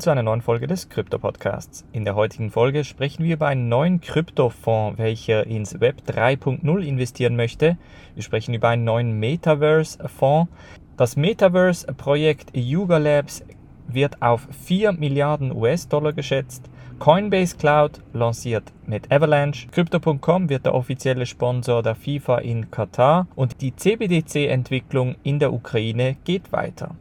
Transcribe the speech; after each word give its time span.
zu 0.00 0.10
einer 0.10 0.22
neuen 0.22 0.40
Folge 0.40 0.66
des 0.66 0.88
Krypto 0.88 1.18
Podcasts. 1.18 1.84
In 1.92 2.04
der 2.04 2.14
heutigen 2.14 2.50
Folge 2.50 2.84
sprechen 2.84 3.24
wir 3.24 3.34
über 3.34 3.46
einen 3.46 3.68
neuen 3.68 4.00
Kryptofonds, 4.00 4.98
welcher 4.98 5.46
ins 5.46 5.80
Web 5.80 6.02
3.0 6.06 6.82
investieren 6.82 7.36
möchte. 7.36 7.76
Wir 8.14 8.22
sprechen 8.22 8.54
über 8.54 8.68
einen 8.68 8.84
neuen 8.84 9.18
Metaverse 9.18 10.08
Fonds. 10.08 10.50
Das 10.96 11.16
Metaverse 11.16 11.92
Projekt 11.94 12.56
Yuga 12.56 12.98
Labs 12.98 13.44
wird 13.88 14.22
auf 14.22 14.46
4 14.64 14.92
Milliarden 14.92 15.54
US-Dollar 15.54 16.12
geschätzt. 16.12 16.68
Coinbase 16.98 17.56
Cloud 17.56 18.00
lanciert 18.12 18.72
mit 18.86 19.10
Avalanche. 19.10 19.68
Crypto.com 19.68 20.48
wird 20.48 20.64
der 20.66 20.74
offizielle 20.74 21.26
Sponsor 21.26 21.82
der 21.82 21.94
FIFA 21.94 22.38
in 22.38 22.70
Katar 22.70 23.26
und 23.34 23.60
die 23.60 23.74
CBDC-Entwicklung 23.74 25.16
in 25.22 25.38
der 25.38 25.52
Ukraine 25.52 26.16
geht 26.24 26.52
weiter. 26.52 26.96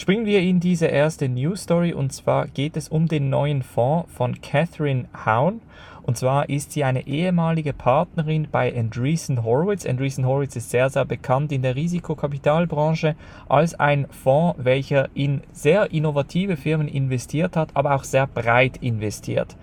Springen 0.00 0.24
wir 0.24 0.40
in 0.40 0.60
diese 0.60 0.86
erste 0.86 1.28
News 1.28 1.64
Story 1.64 1.92
und 1.92 2.10
zwar 2.10 2.46
geht 2.46 2.78
es 2.78 2.88
um 2.88 3.06
den 3.06 3.28
neuen 3.28 3.62
Fonds 3.62 4.10
von 4.10 4.40
Catherine 4.40 5.04
Haun. 5.26 5.60
Und 6.02 6.16
zwar 6.16 6.48
ist 6.48 6.72
sie 6.72 6.84
eine 6.84 7.06
ehemalige 7.06 7.72
Partnerin 7.72 8.48
bei 8.50 8.76
Andreessen 8.76 9.44
Horowitz. 9.44 9.86
Andreessen 9.86 10.26
Horowitz 10.26 10.56
ist 10.56 10.70
sehr, 10.70 10.90
sehr 10.90 11.04
bekannt 11.04 11.52
in 11.52 11.62
der 11.62 11.76
Risikokapitalbranche 11.76 13.16
als 13.48 13.78
ein 13.78 14.06
Fonds, 14.10 14.58
welcher 14.62 15.08
in 15.14 15.42
sehr 15.52 15.90
innovative 15.92 16.56
Firmen 16.56 16.88
investiert 16.88 17.56
hat, 17.56 17.70
aber 17.74 17.94
auch 17.94 18.04
sehr 18.04 18.26
breit 18.26 18.78
investiert. 18.78 19.56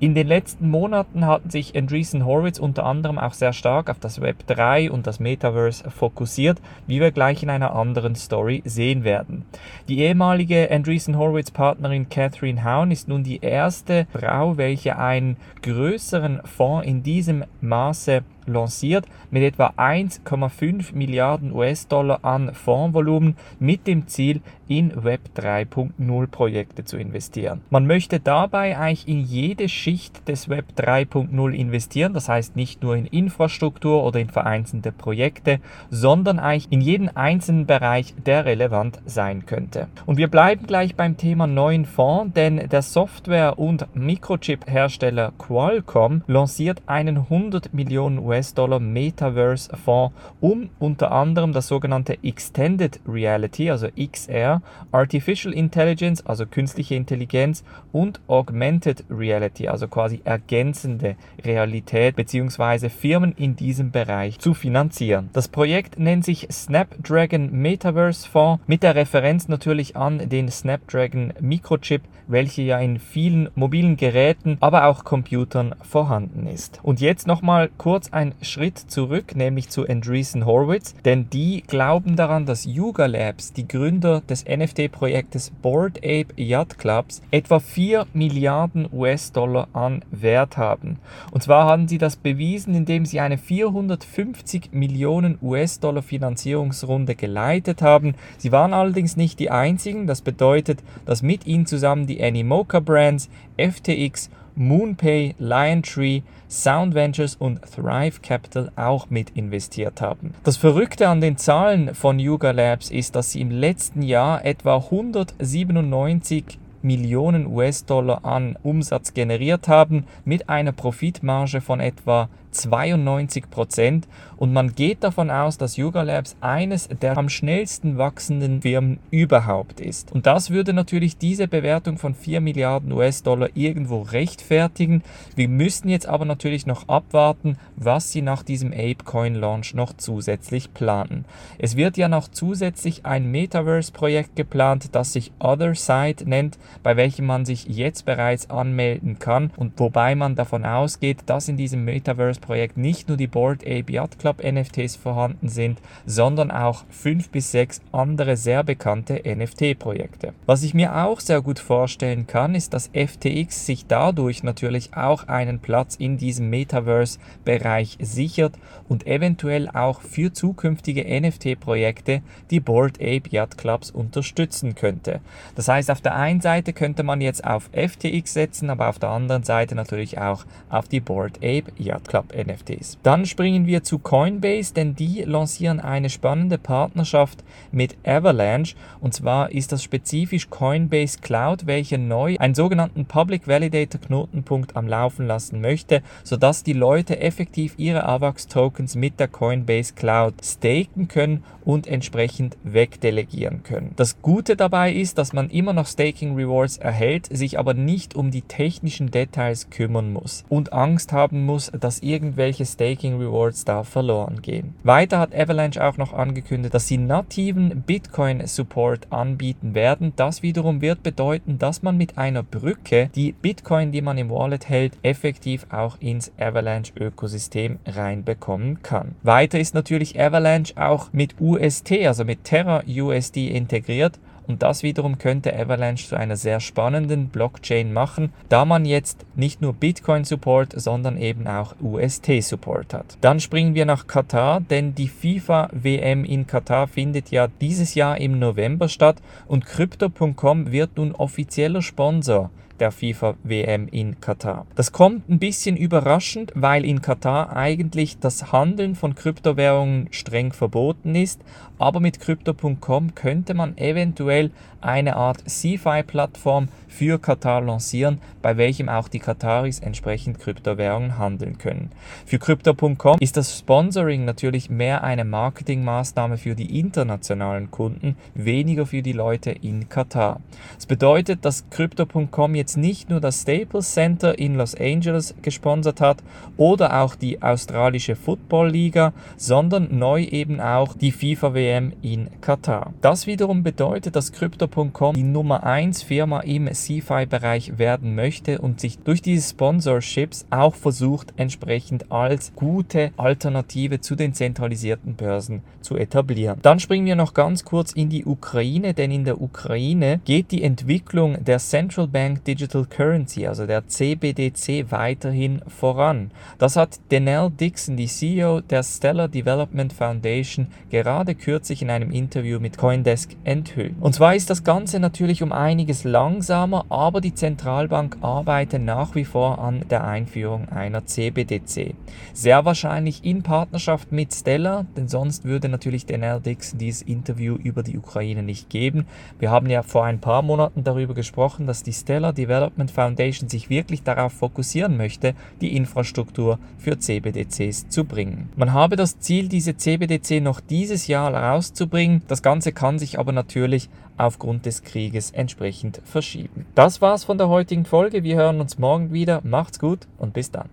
In 0.00 0.16
den 0.16 0.26
letzten 0.26 0.68
Monaten 0.70 1.24
hatten 1.24 1.50
sich 1.50 1.76
Andreessen 1.76 2.26
Horowitz 2.26 2.58
unter 2.58 2.84
anderem 2.84 3.16
auch 3.16 3.32
sehr 3.32 3.52
stark 3.52 3.88
auf 3.88 4.00
das 4.00 4.20
Web 4.20 4.44
3 4.48 4.90
und 4.90 5.06
das 5.06 5.20
Metaverse 5.20 5.88
fokussiert, 5.88 6.60
wie 6.88 7.00
wir 7.00 7.12
gleich 7.12 7.44
in 7.44 7.48
einer 7.48 7.76
anderen 7.76 8.16
Story 8.16 8.60
sehen 8.64 9.04
werden. 9.04 9.44
Die 9.88 10.00
ehemalige 10.00 10.68
Andreessen 10.70 11.16
Horowitz 11.16 11.52
Partnerin 11.52 12.08
Catherine 12.08 12.64
Haun 12.64 12.90
ist 12.90 13.06
nun 13.06 13.22
die 13.22 13.38
erste 13.40 14.08
Frau, 14.12 14.56
welche 14.56 14.98
einen 14.98 15.36
größeren 15.84 16.40
Fonds 16.46 16.86
in 16.86 17.02
diesem 17.02 17.44
Maße 17.60 18.24
lanciert 18.46 19.06
mit 19.30 19.42
etwa 19.42 19.74
1,5 19.76 20.94
Milliarden 20.94 21.52
US-Dollar 21.52 22.20
an 22.22 22.54
Fondsvolumen 22.54 23.36
mit 23.58 23.86
dem 23.86 24.06
Ziel, 24.06 24.40
in 24.68 25.04
Web 25.04 25.20
3.0 25.36 26.26
Projekte 26.28 26.84
zu 26.84 26.96
investieren. 26.96 27.60
Man 27.70 27.86
möchte 27.86 28.20
dabei 28.20 28.78
eigentlich 28.78 29.08
in 29.08 29.20
jede 29.20 29.68
Schicht 29.68 30.26
des 30.28 30.48
Web 30.48 30.66
3.0 30.76 31.52
investieren, 31.52 32.14
das 32.14 32.28
heißt 32.28 32.56
nicht 32.56 32.82
nur 32.82 32.96
in 32.96 33.06
Infrastruktur 33.06 34.04
oder 34.04 34.20
in 34.20 34.30
vereinzelte 34.30 34.92
Projekte, 34.92 35.60
sondern 35.90 36.38
eigentlich 36.38 36.72
in 36.72 36.80
jeden 36.80 37.14
einzelnen 37.14 37.66
Bereich, 37.66 38.14
der 38.24 38.44
relevant 38.44 39.00
sein 39.06 39.46
könnte. 39.46 39.88
Und 40.06 40.16
wir 40.16 40.28
bleiben 40.28 40.66
gleich 40.66 40.94
beim 40.94 41.16
Thema 41.16 41.46
neuen 41.46 41.84
Fonds, 41.84 42.34
denn 42.34 42.68
der 42.68 42.82
Software- 42.82 43.58
und 43.58 43.86
Mikrochip-Hersteller 43.94 45.32
Qualcomm 45.38 46.22
lanciert 46.26 46.82
einen 46.86 47.18
100 47.18 47.74
Millionen 47.74 48.18
US 48.18 48.33
US-Dollar 48.34 48.80
Metaverse-Fonds, 48.80 50.14
um 50.40 50.70
unter 50.78 51.12
anderem 51.12 51.52
das 51.52 51.68
sogenannte 51.68 52.18
Extended 52.22 53.00
Reality, 53.06 53.70
also 53.70 53.88
XR, 53.88 54.62
Artificial 54.92 55.54
Intelligence, 55.54 56.24
also 56.26 56.46
künstliche 56.46 56.94
Intelligenz 56.94 57.64
und 57.92 58.20
Augmented 58.26 59.04
Reality, 59.10 59.68
also 59.68 59.88
quasi 59.88 60.20
ergänzende 60.24 61.16
Realität 61.44 62.16
bzw. 62.16 62.88
Firmen 62.88 63.32
in 63.36 63.56
diesem 63.56 63.90
Bereich 63.90 64.38
zu 64.38 64.54
finanzieren. 64.54 65.30
Das 65.32 65.48
Projekt 65.48 65.98
nennt 65.98 66.24
sich 66.24 66.48
Snapdragon 66.50 67.52
Metaverse 67.52 68.28
Fonds 68.28 68.62
mit 68.66 68.82
der 68.82 68.94
Referenz 68.94 69.48
natürlich 69.48 69.96
an 69.96 70.28
den 70.28 70.48
Snapdragon 70.48 71.32
Mikrochip, 71.40 72.02
welche 72.26 72.62
ja 72.62 72.78
in 72.78 72.98
vielen 72.98 73.50
mobilen 73.54 73.96
Geräten, 73.96 74.56
aber 74.60 74.86
auch 74.86 75.04
Computern 75.04 75.74
vorhanden 75.82 76.46
ist. 76.46 76.80
Und 76.82 77.00
jetzt 77.00 77.26
nochmal 77.26 77.70
kurz 77.76 78.12
ein 78.12 78.23
Schritt 78.40 78.78
zurück, 78.78 79.36
nämlich 79.36 79.68
zu 79.68 79.86
Andreessen 79.86 80.46
Horowitz, 80.46 80.94
denn 81.04 81.28
die 81.30 81.62
glauben 81.66 82.16
daran, 82.16 82.46
dass 82.46 82.64
Yuga 82.64 83.06
Labs, 83.06 83.52
die 83.52 83.68
Gründer 83.68 84.22
des 84.22 84.44
NFT-Projektes 84.44 85.50
Board 85.50 85.98
Ape 85.98 86.28
Yacht 86.36 86.78
Clubs, 86.78 87.20
etwa 87.30 87.60
4 87.60 88.06
Milliarden 88.14 88.88
US-Dollar 88.92 89.68
an 89.72 90.02
Wert 90.10 90.56
haben. 90.56 90.98
Und 91.30 91.42
zwar 91.42 91.66
haben 91.66 91.88
sie 91.88 91.98
das 91.98 92.16
bewiesen, 92.16 92.74
indem 92.74 93.04
sie 93.04 93.20
eine 93.20 93.36
450 93.36 94.70
Millionen 94.72 95.38
US-Dollar 95.42 96.02
Finanzierungsrunde 96.02 97.14
geleitet 97.14 97.82
haben. 97.82 98.14
Sie 98.38 98.52
waren 98.52 98.72
allerdings 98.72 99.16
nicht 99.16 99.38
die 99.38 99.50
einzigen, 99.50 100.06
das 100.06 100.22
bedeutet, 100.22 100.82
dass 101.04 101.22
mit 101.22 101.46
ihnen 101.46 101.66
zusammen 101.66 102.06
die 102.06 102.22
Animoca 102.22 102.80
Brands, 102.80 103.28
FTX 103.56 104.30
MoonPay, 104.56 105.34
Liontree, 105.38 106.22
Sound 106.48 106.94
Ventures 106.94 107.36
und 107.36 107.60
Thrive 107.62 108.20
Capital 108.22 108.70
auch 108.76 109.10
mit 109.10 109.30
investiert 109.30 110.00
haben. 110.00 110.34
Das 110.44 110.56
Verrückte 110.56 111.08
an 111.08 111.20
den 111.20 111.36
Zahlen 111.36 111.94
von 111.94 112.18
Yuga 112.18 112.52
Labs 112.52 112.90
ist, 112.90 113.16
dass 113.16 113.32
sie 113.32 113.40
im 113.40 113.50
letzten 113.50 114.02
Jahr 114.02 114.44
etwa 114.44 114.76
197 114.76 116.58
Millionen 116.82 117.46
US-Dollar 117.46 118.24
an 118.24 118.56
Umsatz 118.62 119.14
generiert 119.14 119.68
haben 119.68 120.04
mit 120.24 120.48
einer 120.48 120.72
Profitmarge 120.72 121.60
von 121.60 121.80
etwa 121.80 122.28
92 122.54 123.50
Prozent 123.50 124.08
und 124.36 124.52
man 124.52 124.74
geht 124.74 125.04
davon 125.04 125.30
aus, 125.30 125.58
dass 125.58 125.76
Yuga 125.76 126.02
Labs 126.02 126.36
eines 126.40 126.88
der 126.88 127.16
am 127.16 127.28
schnellsten 127.28 127.98
wachsenden 127.98 128.62
Firmen 128.62 128.98
überhaupt 129.10 129.80
ist. 129.80 130.12
Und 130.12 130.26
das 130.26 130.50
würde 130.50 130.72
natürlich 130.72 131.16
diese 131.16 131.48
Bewertung 131.48 131.98
von 131.98 132.14
4 132.14 132.40
Milliarden 132.40 132.92
US-Dollar 132.92 133.48
irgendwo 133.54 134.02
rechtfertigen. 134.02 135.02
Wir 135.36 135.48
müssen 135.48 135.88
jetzt 135.88 136.06
aber 136.06 136.24
natürlich 136.24 136.66
noch 136.66 136.88
abwarten, 136.88 137.56
was 137.76 138.12
sie 138.12 138.22
nach 138.22 138.42
diesem 138.42 138.72
ApeCoin 138.72 139.34
Launch 139.34 139.74
noch 139.74 139.92
zusätzlich 139.96 140.74
planen. 140.74 141.24
Es 141.58 141.76
wird 141.76 141.96
ja 141.96 142.08
noch 142.08 142.28
zusätzlich 142.28 143.06
ein 143.06 143.30
Metaverse-Projekt 143.30 144.36
geplant, 144.36 144.90
das 144.92 145.12
sich 145.12 145.32
Other 145.38 145.74
Side 145.74 146.28
nennt, 146.28 146.58
bei 146.82 146.96
welchem 146.96 147.26
man 147.26 147.44
sich 147.44 147.66
jetzt 147.66 148.04
bereits 148.04 148.50
anmelden 148.50 149.18
kann 149.18 149.50
und 149.56 149.78
wobei 149.78 150.14
man 150.14 150.34
davon 150.34 150.64
ausgeht, 150.64 151.18
dass 151.26 151.48
in 151.48 151.56
diesem 151.56 151.84
Metaverse 151.84 152.40
Projekt 152.44 152.76
nicht 152.76 153.08
nur 153.08 153.16
die 153.16 153.26
Board 153.26 153.62
Ape 153.62 153.90
Yacht 153.92 154.18
Club 154.18 154.42
NFTs 154.44 154.96
vorhanden 154.96 155.48
sind, 155.48 155.78
sondern 156.06 156.50
auch 156.50 156.84
fünf 156.90 157.30
bis 157.30 157.50
sechs 157.50 157.80
andere 157.90 158.36
sehr 158.36 158.62
bekannte 158.62 159.22
NFT-Projekte. 159.24 160.34
Was 160.46 160.62
ich 160.62 160.74
mir 160.74 161.04
auch 161.04 161.20
sehr 161.20 161.40
gut 161.40 161.58
vorstellen 161.58 162.26
kann, 162.26 162.54
ist, 162.54 162.74
dass 162.74 162.90
FTX 162.92 163.66
sich 163.66 163.86
dadurch 163.86 164.42
natürlich 164.42 164.94
auch 164.94 165.28
einen 165.28 165.58
Platz 165.58 165.96
in 165.96 166.18
diesem 166.18 166.50
Metaverse-Bereich 166.50 167.98
sichert 168.00 168.54
und 168.88 169.06
eventuell 169.06 169.68
auch 169.68 170.00
für 170.02 170.32
zukünftige 170.32 171.04
NFT-Projekte 171.20 172.22
die 172.50 172.60
Board 172.60 172.96
Ape 173.00 173.30
Yacht 173.30 173.56
Clubs 173.56 173.90
unterstützen 173.90 174.74
könnte. 174.74 175.20
Das 175.54 175.68
heißt, 175.68 175.90
auf 175.90 176.00
der 176.00 176.14
einen 176.14 176.40
Seite 176.40 176.72
könnte 176.72 177.02
man 177.02 177.20
jetzt 177.20 177.44
auf 177.44 177.70
FTX 177.72 178.34
setzen, 178.34 178.70
aber 178.70 178.88
auf 178.88 178.98
der 178.98 179.10
anderen 179.10 179.44
Seite 179.44 179.74
natürlich 179.74 180.18
auch 180.18 180.44
auf 180.68 180.88
die 180.88 181.00
Board 181.00 181.38
Ape 181.38 181.72
Yacht 181.78 182.08
Club 182.08 182.33
NFTs. 182.34 182.98
Dann 183.02 183.26
springen 183.26 183.66
wir 183.66 183.82
zu 183.82 183.98
Coinbase, 183.98 184.74
denn 184.74 184.94
die 184.94 185.22
lancieren 185.22 185.80
eine 185.80 186.10
spannende 186.10 186.58
Partnerschaft 186.58 187.44
mit 187.72 187.96
Avalanche 188.04 188.76
und 189.00 189.14
zwar 189.14 189.52
ist 189.52 189.72
das 189.72 189.82
spezifisch 189.82 190.50
Coinbase 190.50 191.18
Cloud, 191.20 191.66
welche 191.66 191.98
neu 191.98 192.36
einen 192.38 192.54
sogenannten 192.54 193.06
Public 193.06 193.46
Validator 193.46 194.00
Knotenpunkt 194.00 194.76
am 194.76 194.88
Laufen 194.88 195.26
lassen 195.26 195.60
möchte, 195.60 196.02
sodass 196.22 196.62
die 196.62 196.72
Leute 196.72 197.20
effektiv 197.20 197.74
ihre 197.76 198.06
AVAX 198.06 198.46
Tokens 198.46 198.94
mit 198.94 199.20
der 199.20 199.28
Coinbase 199.28 199.94
Cloud 199.94 200.34
staken 200.44 201.08
können 201.08 201.44
und 201.64 201.86
entsprechend 201.86 202.56
wegdelegieren 202.62 203.62
können. 203.62 203.92
Das 203.96 204.20
Gute 204.20 204.56
dabei 204.56 204.92
ist, 204.92 205.18
dass 205.18 205.32
man 205.32 205.50
immer 205.50 205.72
noch 205.72 205.86
Staking 205.86 206.34
Rewards 206.34 206.76
erhält, 206.76 207.26
sich 207.26 207.58
aber 207.58 207.74
nicht 207.74 208.14
um 208.14 208.30
die 208.30 208.42
technischen 208.42 209.10
Details 209.10 209.70
kümmern 209.70 210.12
muss 210.12 210.44
und 210.48 210.72
Angst 210.72 211.12
haben 211.12 211.44
muss, 211.46 211.70
dass 211.78 212.00
irgend 212.00 212.23
irgendwelche 212.24 212.64
Staking 212.64 213.18
Rewards 213.18 213.64
da 213.64 213.82
verloren 213.82 214.40
gehen. 214.40 214.74
Weiter 214.82 215.18
hat 215.18 215.34
Avalanche 215.34 215.82
auch 215.84 215.98
noch 215.98 216.12
angekündigt, 216.12 216.72
dass 216.72 216.88
sie 216.88 216.96
nativen 216.96 217.82
Bitcoin 217.82 218.46
Support 218.46 219.08
anbieten 219.10 219.74
werden. 219.74 220.14
Das 220.16 220.42
wiederum 220.42 220.80
wird 220.80 221.02
bedeuten, 221.02 221.58
dass 221.58 221.82
man 221.82 221.96
mit 221.96 222.16
einer 222.16 222.42
Brücke 222.42 223.10
die 223.14 223.32
Bitcoin, 223.32 223.92
die 223.92 224.02
man 224.02 224.16
im 224.18 224.30
Wallet 224.30 224.68
hält, 224.68 224.94
effektiv 225.02 225.66
auch 225.70 225.98
ins 226.00 226.32
Avalanche 226.38 226.92
Ökosystem 226.98 227.78
reinbekommen 227.86 228.82
kann. 228.82 229.14
Weiter 229.22 229.58
ist 229.58 229.74
natürlich 229.74 230.18
Avalanche 230.18 230.74
auch 230.76 231.12
mit 231.12 231.40
UST, 231.40 231.92
also 232.06 232.24
mit 232.24 232.44
Terra 232.44 232.82
USD 232.88 233.48
integriert 233.48 234.18
und 234.46 234.62
das 234.62 234.82
wiederum 234.82 235.18
könnte 235.18 235.58
Avalanche 235.58 236.08
zu 236.08 236.16
einer 236.16 236.36
sehr 236.36 236.60
spannenden 236.60 237.28
Blockchain 237.28 237.92
machen, 237.92 238.32
da 238.48 238.64
man 238.64 238.84
jetzt 238.84 239.24
nicht 239.34 239.60
nur 239.60 239.72
Bitcoin-Support, 239.72 240.80
sondern 240.80 241.16
eben 241.16 241.46
auch 241.46 241.74
UST-Support 241.80 242.94
hat. 242.94 243.18
Dann 243.20 243.40
springen 243.40 243.74
wir 243.74 243.86
nach 243.86 244.06
Katar, 244.06 244.60
denn 244.60 244.94
die 244.94 245.08
FIFA-WM 245.08 246.24
in 246.24 246.46
Katar 246.46 246.88
findet 246.88 247.30
ja 247.30 247.48
dieses 247.60 247.94
Jahr 247.94 248.20
im 248.20 248.38
November 248.38 248.88
statt 248.88 249.16
und 249.46 249.66
Crypto.com 249.66 250.72
wird 250.72 250.96
nun 250.96 251.12
offizieller 251.12 251.82
Sponsor 251.82 252.50
der 252.80 252.92
FIFA-WM 252.92 253.88
in 253.88 254.20
Katar. 254.20 254.66
Das 254.74 254.92
kommt 254.92 255.28
ein 255.28 255.38
bisschen 255.38 255.76
überraschend, 255.76 256.52
weil 256.54 256.84
in 256.84 257.02
Katar 257.02 257.56
eigentlich 257.56 258.18
das 258.18 258.52
Handeln 258.52 258.94
von 258.94 259.14
Kryptowährungen 259.14 260.08
streng 260.10 260.52
verboten 260.52 261.14
ist, 261.14 261.40
aber 261.78 262.00
mit 262.00 262.20
Crypto.com 262.20 263.14
könnte 263.14 263.54
man 263.54 263.76
eventuell 263.76 264.50
eine 264.80 265.16
Art 265.16 265.42
CFI-Plattform 265.48 266.68
für 266.88 267.18
Katar 267.18 267.60
lancieren, 267.60 268.20
bei 268.40 268.56
welchem 268.56 268.88
auch 268.88 269.08
die 269.08 269.18
Kataris 269.18 269.80
entsprechend 269.80 270.38
Kryptowährungen 270.38 271.18
handeln 271.18 271.58
können. 271.58 271.90
Für 272.24 272.38
Crypto.com 272.38 273.18
ist 273.18 273.36
das 273.36 273.58
Sponsoring 273.58 274.24
natürlich 274.24 274.70
mehr 274.70 275.02
eine 275.02 275.24
Marketingmaßnahme 275.24 276.38
für 276.38 276.54
die 276.54 276.78
internationalen 276.78 277.70
Kunden, 277.70 278.16
weniger 278.34 278.86
für 278.86 279.02
die 279.02 279.12
Leute 279.12 279.50
in 279.50 279.88
Katar. 279.88 280.40
Das 280.76 280.86
bedeutet, 280.86 281.44
dass 281.44 281.68
Crypto.com 281.70 282.54
jetzt 282.54 282.63
nicht 282.76 283.10
nur 283.10 283.20
das 283.20 283.42
Staples 283.42 283.92
Center 283.92 284.38
in 284.38 284.56
Los 284.56 284.74
Angeles 284.74 285.34
gesponsert 285.42 286.00
hat 286.00 286.22
oder 286.56 287.02
auch 287.02 287.14
die 287.14 287.42
australische 287.42 288.16
Football 288.16 288.70
Liga, 288.70 289.12
sondern 289.36 289.98
neu 289.98 290.24
eben 290.24 290.60
auch 290.60 290.94
die 290.94 291.12
FIFA 291.12 291.54
WM 291.54 291.92
in 292.02 292.28
Katar. 292.40 292.92
Das 293.00 293.26
wiederum 293.26 293.62
bedeutet, 293.62 294.16
dass 294.16 294.32
Crypto.com 294.32 295.14
die 295.14 295.22
Nummer 295.22 295.64
1 295.64 296.02
Firma 296.02 296.40
im 296.40 296.72
CFI-Bereich 296.72 297.78
werden 297.78 298.14
möchte 298.14 298.60
und 298.60 298.80
sich 298.80 298.98
durch 298.98 299.22
diese 299.22 299.48
Sponsorships 299.48 300.46
auch 300.50 300.74
versucht, 300.74 301.34
entsprechend 301.36 302.10
als 302.10 302.52
gute 302.54 303.12
Alternative 303.16 304.00
zu 304.00 304.16
den 304.16 304.34
zentralisierten 304.34 305.14
Börsen 305.14 305.62
zu 305.80 305.96
etablieren. 305.96 306.58
Dann 306.62 306.80
springen 306.80 307.06
wir 307.06 307.16
noch 307.16 307.34
ganz 307.34 307.64
kurz 307.64 307.92
in 307.92 308.08
die 308.08 308.24
Ukraine, 308.24 308.94
denn 308.94 309.10
in 309.10 309.24
der 309.24 309.40
Ukraine 309.40 310.20
geht 310.24 310.50
die 310.50 310.62
Entwicklung 310.62 311.44
der 311.44 311.58
Central 311.58 312.08
Bank 312.08 312.44
Digital 312.54 312.84
Currency, 312.84 313.48
also 313.48 313.66
der 313.66 313.88
CBDC, 313.88 314.92
weiterhin 314.92 315.60
voran. 315.66 316.30
Das 316.58 316.76
hat 316.76 317.00
Denell 317.10 317.50
Dixon, 317.50 317.96
die 317.96 318.06
CEO 318.06 318.60
der 318.60 318.84
Stellar 318.84 319.26
Development 319.26 319.92
Foundation, 319.92 320.68
gerade 320.88 321.34
kürzlich 321.34 321.82
in 321.82 321.90
einem 321.90 322.12
Interview 322.12 322.60
mit 322.60 322.78
Coindesk 322.78 323.34
enthüllt. 323.42 323.96
Und 323.98 324.14
zwar 324.14 324.36
ist 324.36 324.50
das 324.50 324.62
Ganze 324.62 325.00
natürlich 325.00 325.42
um 325.42 325.50
einiges 325.50 326.04
langsamer, 326.04 326.84
aber 326.90 327.20
die 327.20 327.34
Zentralbank 327.34 328.18
arbeitet 328.20 328.82
nach 328.82 329.16
wie 329.16 329.24
vor 329.24 329.58
an 329.58 329.84
der 329.90 330.04
Einführung 330.04 330.68
einer 330.68 331.06
CBDC. 331.06 331.96
Sehr 332.34 332.64
wahrscheinlich 332.64 333.24
in 333.24 333.42
Partnerschaft 333.42 334.12
mit 334.12 334.32
Stellar, 334.32 334.86
denn 334.96 335.08
sonst 335.08 335.44
würde 335.44 335.68
natürlich 335.68 336.06
Denell 336.06 336.38
Dixon 336.38 336.78
dieses 336.78 337.02
Interview 337.02 337.56
über 337.56 337.82
die 337.82 337.98
Ukraine 337.98 338.44
nicht 338.44 338.70
geben. 338.70 339.06
Wir 339.40 339.50
haben 339.50 339.68
ja 339.68 339.82
vor 339.82 340.04
ein 340.04 340.20
paar 340.20 340.42
Monaten 340.42 340.84
darüber 340.84 341.14
gesprochen, 341.14 341.66
dass 341.66 341.82
die 341.82 341.92
Stellar 341.92 342.32
Development 342.44 342.90
Foundation 342.90 343.48
sich 343.48 343.70
wirklich 343.70 344.02
darauf 344.02 344.32
fokussieren 344.32 344.96
möchte, 344.96 345.34
die 345.60 345.76
Infrastruktur 345.76 346.58
für 346.78 346.98
CBDCs 346.98 347.88
zu 347.88 348.04
bringen. 348.04 348.50
Man 348.56 348.72
habe 348.72 348.96
das 348.96 349.18
Ziel, 349.18 349.48
diese 349.48 349.76
CBDC 349.76 350.42
noch 350.42 350.60
dieses 350.60 351.06
Jahr 351.06 351.32
rauszubringen. 351.32 352.22
Das 352.28 352.42
Ganze 352.42 352.72
kann 352.72 352.98
sich 352.98 353.18
aber 353.18 353.32
natürlich 353.32 353.88
aufgrund 354.16 354.66
des 354.66 354.82
Krieges 354.82 355.30
entsprechend 355.30 356.00
verschieben. 356.04 356.66
Das 356.74 357.00
war's 357.00 357.24
von 357.24 357.38
der 357.38 357.48
heutigen 357.48 357.84
Folge. 357.84 358.22
Wir 358.22 358.36
hören 358.36 358.60
uns 358.60 358.78
morgen 358.78 359.12
wieder. 359.12 359.40
Macht's 359.42 359.78
gut 359.78 360.06
und 360.18 360.34
bis 360.34 360.50
dann. 360.50 360.68